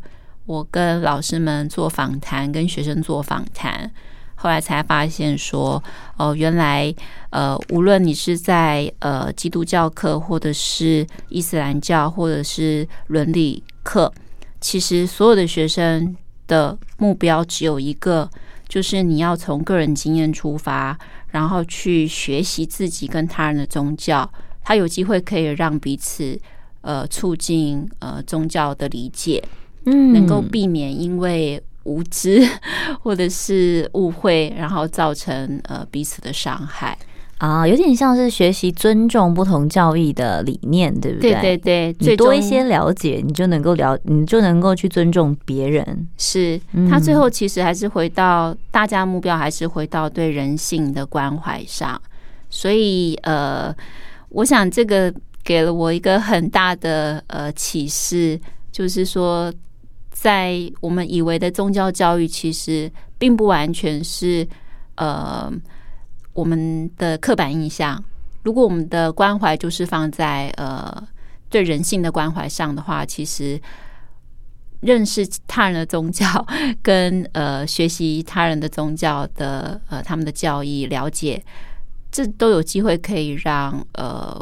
[0.46, 3.90] 我跟老师们做访谈，跟学生做访谈。
[4.36, 5.82] 后来才发现说，
[6.16, 6.92] 哦，原来，
[7.30, 14.12] 呃，无论你是在呃基督教课，或者是伊斯兰教，或者是伦理课，
[14.60, 18.30] 其实所有的学生的目标只有一个，
[18.68, 24.30] 就是你要从个人经验出发，然后去学习自己跟他人的宗教，
[24.62, 26.38] 他有机会可以让彼此
[26.80, 29.42] 呃促进呃宗教的理解，
[29.86, 31.62] 嗯，能够避免因为。
[31.86, 32.40] 无知
[33.02, 36.98] 或者是误会，然后造成呃彼此的伤害
[37.44, 41.32] 啊，有点像是学习尊重不同教育的理念，对不对？
[41.34, 46.08] 对对对，你多一些了解，你就能够了，你就能够去尊重别人。
[46.16, 52.00] 是他最后其实还是回到大家目标，还是回到对人性的关怀上。
[52.48, 53.74] 所以呃，
[54.30, 58.40] 我想这个给了我一个很大的呃启示，
[58.72, 59.52] 就是说。
[60.16, 64.46] 在我们以为的宗教教育，其实并不完全是
[64.94, 65.52] 呃
[66.34, 68.02] 我们的刻板印象。
[68.42, 71.02] 如果我们的关怀就是放在呃
[71.48, 73.58] 对人性的关怀上的话，其实
[74.80, 76.46] 认识他人的宗教
[76.82, 81.42] 跟呃学习他人的宗教的呃他们的教义，了解
[82.10, 84.38] 这都有机会可以让呃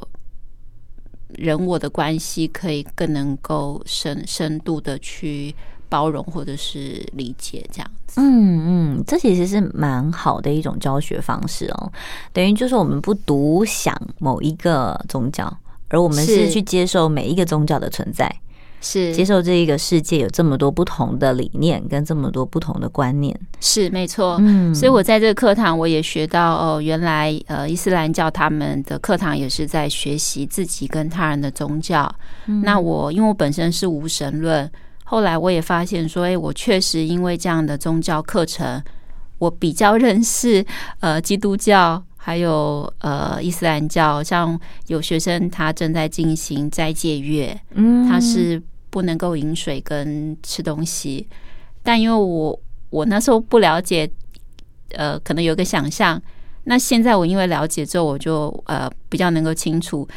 [1.28, 5.55] 人我的关系可以更能够深深度的去。
[5.92, 11.92] 包容或者是理解这样子，嗯嗯，这其实是蛮好的一种教学方式哦。
[12.33, 15.55] 等于就是我们不独享某一个宗教，
[15.88, 18.35] 而我们是去接受每一个宗教的存在，
[18.81, 24.38] 是接受这一个世界有这么多不同的理念跟这么多不同的观念，是没错。
[24.40, 32.11] 嗯，所以我在这个课堂我也学到哦，原来呃伊斯兰教他们的课堂也是在学习自己跟他人的宗教。
[32.46, 34.70] 嗯，那我因为我本身是无神论。
[35.12, 38.83] 后来我也发现说，哎，我确实因为这样的宗教课程，
[39.37, 40.64] 我比较认识
[41.01, 44.22] 呃基督教，还有呃伊斯兰教。
[44.22, 51.29] 像有学生他正在进行斋戒月，嗯，他是不能够饮水跟吃东西。
[51.83, 54.11] 但因为我我那时候不了解，
[54.94, 56.18] 呃，可能有个想象。
[56.64, 60.09] 那现在我因为了解之后，我就呃比较能够清楚。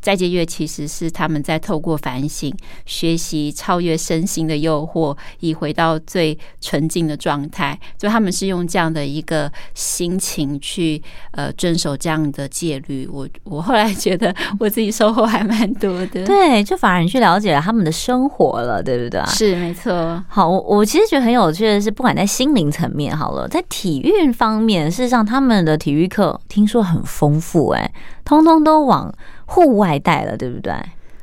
[0.00, 2.54] 斋戒月其实是他们在透过反省、
[2.86, 7.78] 学习、超越身心的诱惑，以回到最纯净的状态。
[7.96, 13.08] 就他们是用这样的一个心情去呃遵守这样的戒律。
[13.12, 16.24] 我 我后来觉得我自己收获还蛮多的。
[16.24, 19.24] 对，就反而你去了解了他们的生活了，对不对？
[19.26, 20.22] 是没错。
[20.28, 27.92] 好，我我其实觉得很有趣的是，不管在心灵层面好了，在体育方面，事实上他们的体育课听说很丰富，欸，哎，
[28.24, 29.12] 通通都往。
[29.48, 30.72] 户外带了，对不对？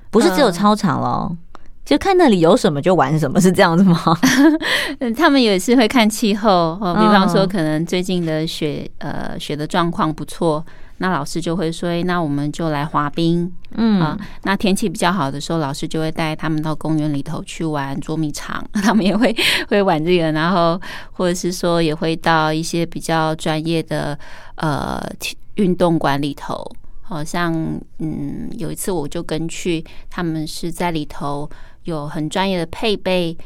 [0.10, 1.38] 不是只有操场咯，嗯、
[1.86, 3.98] 就看那里有什么就玩什么，是这样子吗？
[5.16, 10.66] 他们也是会看气候，比方说可能最近的雪，呃，雪的状况不错，
[10.98, 19.36] 那老师就会说：“那我们就来滑冰。”嗯啊，那天气比较好的时候，老师就会带他们到公园里头去玩捉迷藏， 他们也会
[19.68, 20.32] 会玩这个。
[20.32, 20.80] 然后
[21.12, 24.18] 或者是说，也会到一些比较专业的
[24.56, 25.04] 呃
[25.56, 26.66] 运动馆里头。
[27.08, 27.54] 好像
[28.00, 31.48] 嗯，有一次我就跟去，他们是在里头
[31.84, 33.38] 有很专业的配备，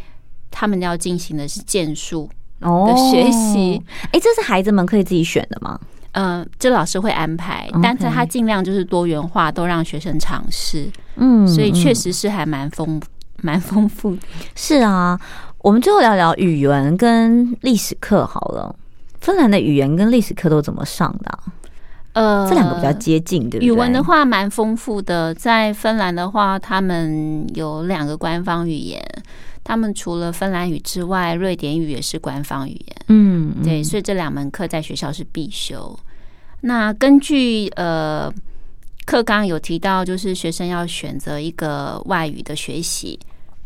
[0.50, 2.30] 他们要进行的是剑术
[2.62, 3.84] 的学习。
[4.04, 5.78] 哎、哦，这是孩子们可以自己选的吗？
[6.14, 10.90] 嗯、呃，这老师会安排，但是他尽量就是多元化，都让学生尝试。
[11.18, 13.00] 嗯，所以确实是还蛮丰
[13.42, 14.22] 蛮丰富的。
[14.56, 15.20] 是啊，
[15.60, 18.74] 我们最后聊聊语文跟历史课好了。
[19.20, 21.44] 芬兰的语言跟历史课都怎么上的、啊？
[22.20, 23.66] 呃，这两个比较接近，对不对？
[23.66, 29.02] 语文的话蛮丰富的，在芬兰的话，他们有两个官方语言。
[29.64, 32.98] 他们除了芬兰语之外，瑞典语也是官方语言。
[33.08, 35.98] 嗯，对，所以这两门课在学校是必修。
[36.62, 38.34] 那根据呃
[39.06, 43.18] 课纲有提到，就是学生要选择一个外语的学习，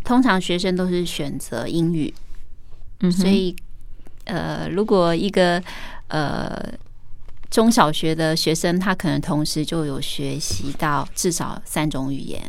[0.04, 2.14] 通常学生都是选择英语。
[3.00, 3.56] 嗯，所以
[4.26, 5.60] 呃，如果一个
[6.10, 6.62] 呃
[7.54, 12.42] 中小学的学生，他可能同时就有学习到至少三种语言。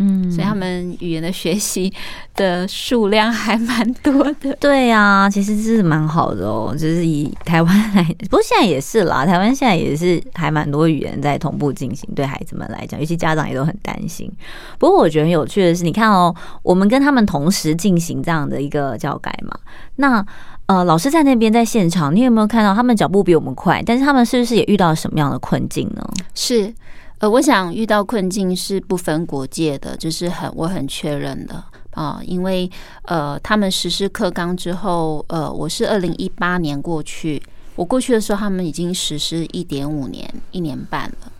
[0.00, 1.92] 嗯，所以他们语言的学习
[2.34, 4.56] 的数量还蛮多的。
[4.58, 6.72] 对呀、啊，其实是蛮好的哦。
[6.72, 9.26] 就是以台湾来，不过现在也是啦。
[9.26, 14.32] 台湾现在也是还蛮多语言在同步进行，对孩子们来讲，尤其家长也都很担心。
[14.78, 19.58] 不过我觉得很有趣的是，你看哦，我们跟他们同时进行这样的一个教改嘛。
[19.96, 20.24] 那
[20.68, 23.82] 呃，老师在那边在现场，你有没有看到他们脚步比我们快？
[23.86, 26.06] 但是他们是不是也遇到什么样的困境呢？
[26.34, 26.72] 是。
[27.20, 32.70] 呃，我想遇到困境是不分国界的，就是很我很确认的啊，因为
[33.06, 37.42] 呃，他们实施课纲之后，呃，我是二零一八年过去，
[37.74, 41.32] 我过去的时候，他们已经实施一点五年，一年半了，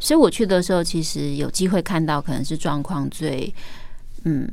[0.00, 3.54] 所以我去的时候，其实有机会看到，可能是状况最
[4.24, 4.46] 嗯。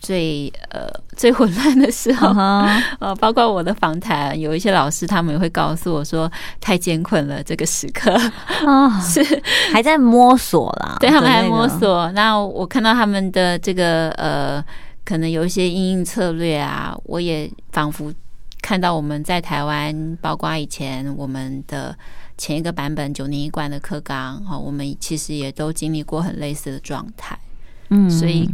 [0.00, 2.28] 最呃 最混乱的时候，
[2.98, 6.30] 呃，包括我的访谈，有一些老师他们也会告诉我说，
[6.60, 8.10] 太艰困了，这个时刻
[8.66, 9.22] 啊， 是
[9.72, 12.10] 还在摸索啦，对他们还摸索。
[12.12, 14.64] 那我看到他们的这个呃，
[15.04, 18.12] 可能有一些因应策略啊，我也仿佛
[18.62, 21.94] 看到我们在台湾，包括以前我们的
[22.38, 27.38] 前一个版本九年一贯的课纲，哈，我们其实也都经历过很类似的状态，
[27.90, 28.48] 嗯，所以。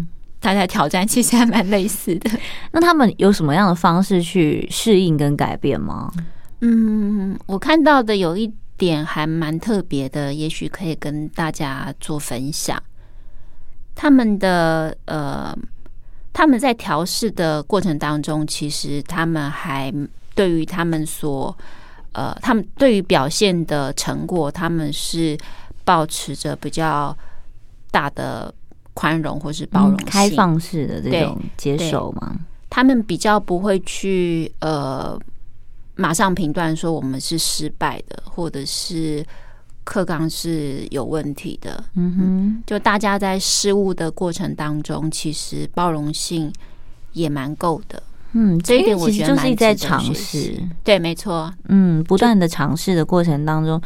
[0.47, 2.31] 大家挑战其实还蛮类似的。
[2.71, 6.09] 那他们有什么样的方式去适应跟改变吗？
[6.61, 12.81] 嗯，我看到的有一点还蛮特别的，也许可以跟大家做分享。
[13.97, 15.53] 他们的呃，
[16.33, 19.93] 他们在调试的过程当中，其实他们还
[20.37, 21.53] 对于他们所
[22.13, 25.37] 呃，他们对于表现的成果，他们是
[25.85, 27.17] 保持着比较
[27.91, 28.55] 大的。
[28.97, 32.35] 宽容或是包容、开放式的这种接受吗？
[32.71, 35.19] 他们比较不会去呃
[35.97, 39.23] 马上评断说我们是失败的，或者是
[39.85, 41.85] 课纲是有问题的。
[41.95, 46.51] 嗯哼，就大家在失误的过程当中，其实包容性
[47.13, 48.03] 也蛮够的。
[48.33, 50.55] 嗯，这一点我觉得就是在尝试。
[50.83, 51.53] 对，没错。
[51.69, 53.79] 嗯，不断的尝试的过程当中。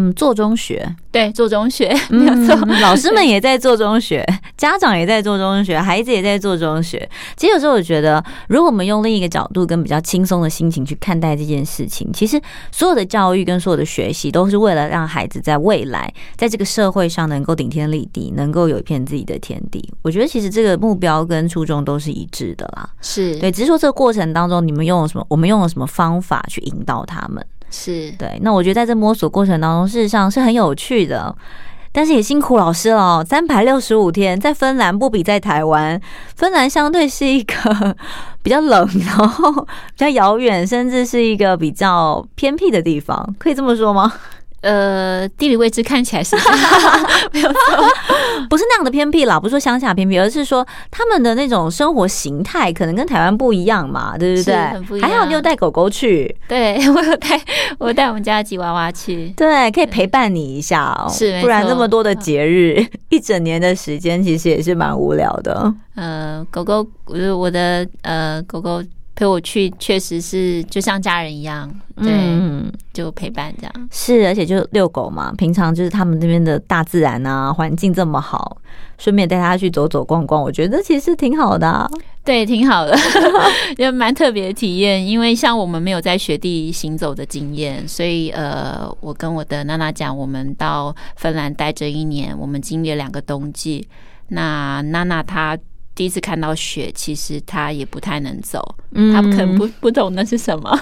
[0.00, 2.56] 嗯，做中学，对，做中学 没有错。
[2.66, 4.26] 嗯，老师们也在做中学，
[4.56, 7.06] 家长也在做中学，孩子也在做中学。
[7.36, 12.40] 其实有时候我觉得，如果我们用另一个角度跟比较轻松的心情去看待这件事情，其实
[12.72, 19.86] 所有的教育跟所有的学习，都是为了让孩子在未来在这个社会上能够顶天立地，能够有一片自己的天地。
[20.00, 22.88] 我觉得其实这个目标跟初衷都是一致的啦。
[23.02, 25.26] 是对，只是说这个过程当中，你们用了什么？
[25.28, 27.44] 我们用了什么方法去引导他们？
[27.70, 31.34] 是对，那我觉得在这摸索过程当中，事实上是很有趣的，
[31.92, 33.24] 但是也辛苦老师了。
[33.24, 36.00] 三百六十五天在芬兰不比在台湾，
[36.34, 37.96] 芬兰相对是一个
[38.42, 44.12] 比较冷，然后比较遥远，甚至是一个比较偏僻的地方，可以这么说吗？
[44.62, 46.36] 呃，地理位置看起来是
[47.32, 47.60] 没有错，
[48.50, 54.54] 不是那样的偏僻啦，不是说乡下偏僻，而是说他们的那种生活形态可能跟台湾不一样嘛，对不对？
[54.54, 55.08] 很不一样。
[55.08, 57.40] 还好你有带狗狗去，对，我有带，
[57.78, 65.72] 我带我们家的吉娃娃去，对，可以陪伴你一下哦，是，不然那么多的节日，一整年的时间其实也是蛮无聊的。
[65.94, 68.82] 呃，狗狗，我我的呃狗狗。
[69.20, 73.88] 陪我去，确实是就像家人一样，对，嗯、就陪伴这样。
[73.92, 78.56] 是，而且就遛狗嘛，平常就是他们那边的大自然啊，环境这么好，
[78.96, 81.86] 顺便带他去走走逛逛，我觉得其实挺好的、啊。
[82.24, 82.96] 对，挺好的，
[83.76, 85.06] 也蛮特别的体验。
[85.06, 93.86] 因为像我们没有在雪地行走的经验，所以呃，我跟我的娜娜讲，我们到芬兰待这一年，我们经历了两个冬季。
[94.28, 95.58] 那娜娜她
[96.00, 98.58] 第一次看到雪，其实他也不太能走，
[98.94, 100.74] 嗯，她可能不不懂那是什么。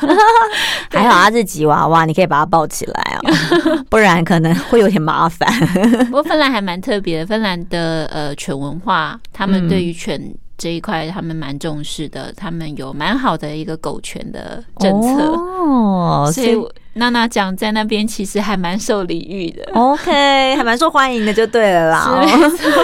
[0.93, 5.53] 还好他是吉娃娃，你可以把它抱起来哦， 不然可能会有点麻烦。
[6.07, 10.33] 不过芬兰还蛮特别的，芬兰的呃犬文化，他们对于犬。
[10.57, 16.57] 这一块他们蛮重视的，他们有蛮好的一个狗权的政策哦，所以
[16.99, 22.21] 娜娜讲在那边其实还蛮受礼遇的，OK， 还蛮受欢迎的就对了啦，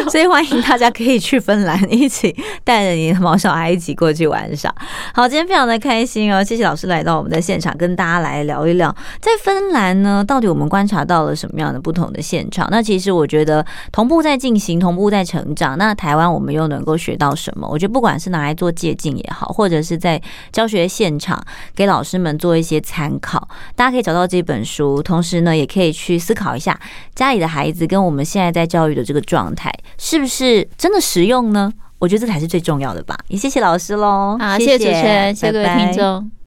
[0.08, 4.74] 所以欢迎大家可以去芬兰一起带着你的毛小孩一起过去玩耍。
[5.12, 12.68] 好，今天非常的开心哦，谢谢老师来到我们的现场跟大家来聊一聊，在芬兰呢，到底我们观察到了什么样的不同的现场？
[12.70, 15.76] 那其实我觉得同步在进行，同步在成长。
[15.76, 17.68] 那台湾我们又能够学到什么？
[17.68, 20.20] 我觉得不管是拿来做借鉴也好，或者是在
[20.52, 21.42] 教学现场
[21.74, 26.78] 给老师们做一些参考，大家可以找到这本书，同时呢，也可以去思考一下
[27.14, 31.72] 家里的孩子跟我们现在在教育的这个状态是不是真的实用呢？
[31.98, 33.16] 我觉得这才是最重要的吧。
[33.28, 36.30] 也谢谢老师喽，好，谢谢主持人，谢谢各位听众。